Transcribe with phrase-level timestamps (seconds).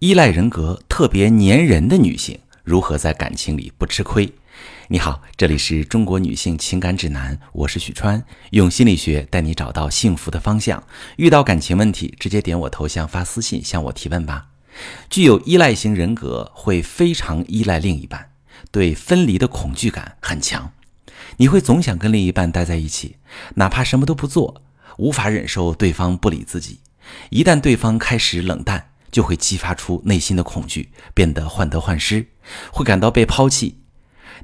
[0.00, 4.32] 依赖人格特别粘人的女性如何在感情里不吃亏？
[4.88, 10.82] 你好，这里是中国女性情感指南，我是许川，用心理学带你找到幸福的方向。
[11.16, 14.46] 遇到感情问题，直接点我头像发私信向我提问吧。
[15.10, 18.30] 具有依赖型人格会非常依赖另一半，
[18.70, 20.72] 对分离的恐惧感很强。
[21.36, 23.16] 你会总想跟另一半待在一起，
[23.56, 24.62] 哪怕什么都不做，
[24.96, 26.80] 无法忍受对方不理自己。
[27.28, 32.26] 一旦对方开始冷淡，就会激发出内心的恐惧，变得患得患失，
[32.72, 33.80] 会感到被抛弃。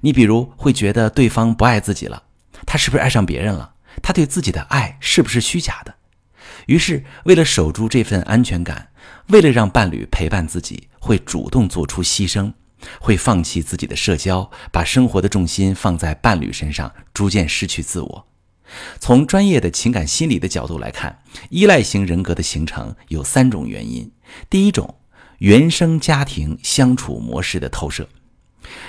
[0.00, 2.24] 你比如会觉得对方不爱自己了，
[2.66, 3.74] 他是不是爱上别人了？
[4.02, 5.94] 他对自己的爱是不是虚假的？
[6.66, 8.88] 于是，为了守住这份安全感，
[9.28, 12.52] 为了让伴侣陪伴自己，会主动做出牺牲，
[13.00, 18.27] 会放弃自己的社交，把生活的重心放在伴侣身上，逐渐失去自我。
[18.98, 24.10] 从专业的情感心理的角度来看，依赖型人格的形成有三种原因。
[24.48, 24.96] 第一种，
[25.38, 28.08] 原生家庭相处模式的投射。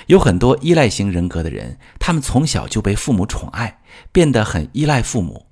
[0.06, 3.80] 有很多依赖型人格的人，他们从小就被父母宠爱，
[4.10, 5.46] 变得很依赖父母，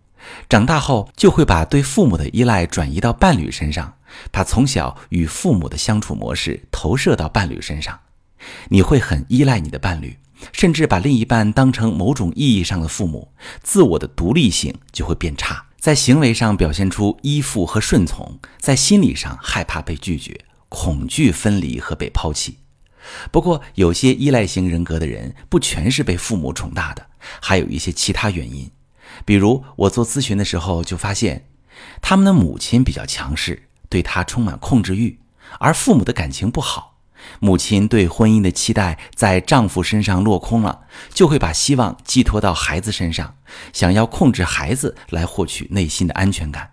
[0.48, 3.94] 长大后就会把对父母的依赖转移到伴侣身上，
[4.30, 8.00] 把从小与父母的相处模式投射到伴侣身上。
[8.68, 10.16] 你会很依赖你的伴侣。
[10.52, 22.58] 甚至把另一半当成某种意义上的父母，自我的独立性就会变差，在行为上表现出依附和顺从，在心理上害怕被拒绝，恐惧分离和被抛弃。
[23.30, 27.06] 不过，有些依赖型人格的人不全是被父母宠大的，
[27.40, 28.68] 还有一些其他原因。
[29.24, 31.46] 比如，我做咨询的时候就发现，
[32.02, 35.20] 他们的母亲比较强势，对他充满控制欲，
[35.60, 36.95] 而父母的感情不好。
[37.40, 43.36] 母亲对婚姻的期待在丈夫身上落空了，就会把希望寄托到孩子身上，
[43.72, 46.72] 想要控制孩子来获取内心的安全感，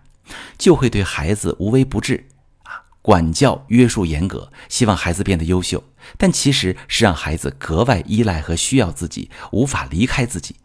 [0.56, 2.26] 就会对孩子无微不至，
[2.64, 5.84] 啊，管教约束严格，希望孩子变得优秀，
[6.16, 10.56] 但其实是让孩子格外依赖和需要自己，无法离开自己。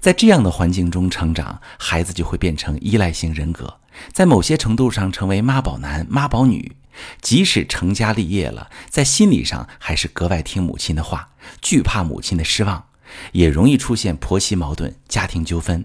[0.00, 3.80] 在这样的环境中成长，孩子就会变成依赖型人格，
[4.12, 6.76] 在某些程度上成为妈宝男、妈宝女。
[7.20, 12.86] 即使成家立业了，在心理上还是格外听母亲的话，惧怕母亲的失望，
[13.32, 15.84] 也容易出现婆媳矛盾、家庭纠纷。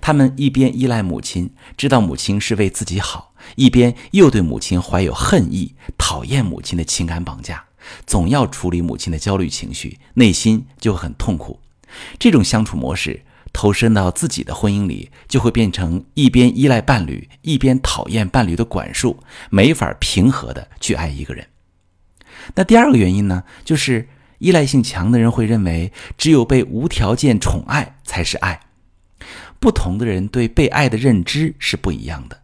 [0.00, 7.64] 他们一边依赖母亲，知道母亲是为自己好，一边又对母亲怀有恨意，讨厌母亲的情感绑架，
[8.06, 11.60] 总要处理母亲的焦虑情绪，内心就很痛苦。
[12.18, 13.24] 这种相处模式。
[13.52, 21.46] 投身到自己的婚姻里，就会变成一边依赖伴侣，一边讨厌伴侣的管束，没法平和的去爱一个人。
[22.54, 24.08] 那第二个原因呢，就是
[24.38, 28.60] 依赖性强的人会认为，只有被无条件宠爱才是爱。
[29.60, 32.40] 不同的人对被爱的认知是不一样的，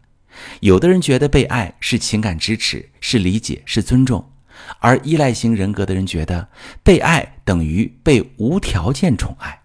[0.61, 4.31] 有的人觉得被爱是情感支持，是理解，是尊重，
[4.79, 6.47] 而依赖型人格的人觉得
[6.81, 9.58] 被爱等于被无条件宠爱。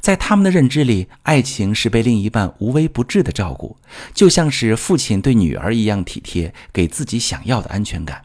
[0.00, 3.76] 在他们的认知里，爱情是被另一半无微不至的照顾，
[4.12, 8.24] 就像是父亲对女儿一样体贴，给自己想要的安全感。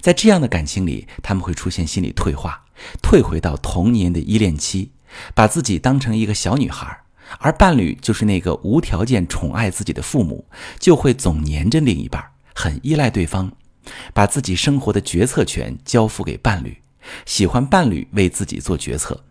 [0.00, 2.64] 在这样的感情里，他们会出现心理退化，
[3.02, 4.92] 退回到童年的依恋期，
[5.34, 7.02] 把自己当成一个小女孩，
[7.40, 10.46] 而伴侣就是那个无条件宠爱自己的父母，
[10.78, 12.24] 就会总黏着另一半，
[12.54, 13.52] 很依赖对方，
[14.12, 16.78] 把自己生活的决策权交付给伴侣，
[17.26, 19.24] 喜欢伴侣为自己做决策。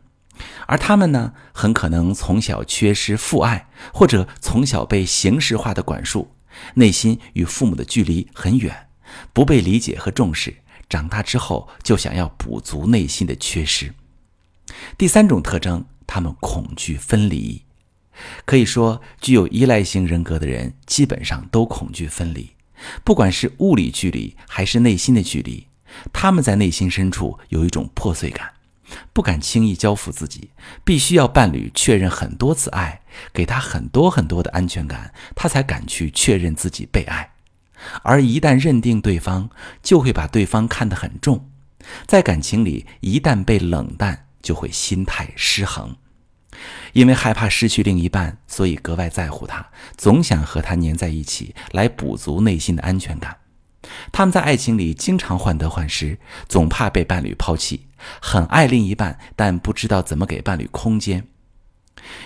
[0.67, 6.35] 而他们呢，很可能从小缺失父爱，或者从小被形式化的管束，
[6.75, 8.87] 内心与父母的距离很远，
[9.33, 10.55] 不被理解和重视。
[10.89, 13.93] 长大之后就想要补足内心的缺失。
[14.97, 17.63] 第三种特征，他们恐惧分离。
[18.45, 22.51] 可以说，具有依赖型人格的人基本上都恐惧分离，
[23.03, 25.67] 不管是物理距离还是内心的距离，
[26.11, 28.53] 他们在内心深处有一种破碎感。
[29.11, 30.51] 不敢轻易交付自己，
[30.83, 37.31] 必须要伴侣确认很多次爱，给他很多很多的安全感，他才敢去确认自己被爱。
[38.01, 39.49] 而一旦认定对方，
[39.81, 41.49] 就会把对方看得很重，
[42.07, 45.95] 在感情里一旦被冷淡，就会心态失衡。
[46.93, 53.37] 因为害怕失去另一半，所以格外在乎他，总想和他黏在一起，来补足内心的安全感。
[54.11, 57.87] 他们在爱情里经常患得患失，总怕被伴侣抛弃，
[58.21, 61.27] 很爱另一半，但不知道怎么给伴侣空间。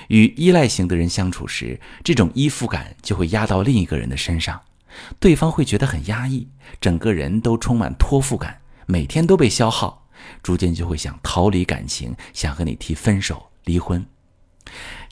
[0.07, 4.61] 与依赖型的人相处时，这种依附感就会压到另一个人的身上，
[5.19, 6.47] 对方会觉得很压抑，
[6.79, 10.07] 整个人都充满托付感，每天都被消耗，
[10.41, 14.05] 逐渐就会想逃离感情，想和你提分手、离婚。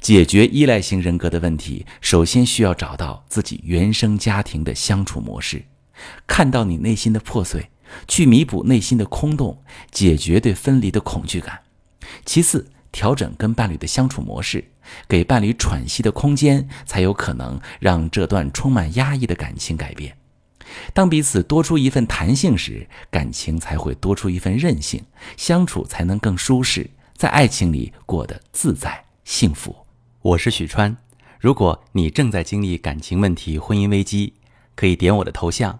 [0.01, 5.63] 解决依赖型人格的问题，首先需要找到自己原生家庭的相处模式。
[6.27, 7.69] 看到你内心的破碎，
[8.07, 11.61] 去弥补内心的空洞，解决对分离的恐惧感。
[12.25, 14.71] 其次，调整跟伴侣的相处模式，
[15.07, 20.17] 给伴侣喘息的空间，才有可能让这段充满压抑的感情改变。
[20.93, 25.03] 当彼此多出一份弹性时，感情才会多出一份韧性，
[25.37, 29.75] 相处才能更舒适，在爱情里过得自在幸福。
[30.21, 30.97] 我是许川，
[31.39, 34.33] 如果你正在经历感情问题、婚姻危机，
[34.75, 35.79] 可以点我的头像，